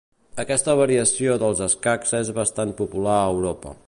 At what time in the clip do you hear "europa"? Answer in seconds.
3.35-3.75